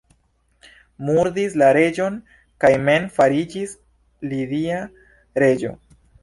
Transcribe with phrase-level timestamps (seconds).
[1.09, 2.17] Murdis la reĝon
[2.65, 3.77] kaj mem fariĝis
[4.33, 4.81] lidia
[5.47, 5.77] reĝo.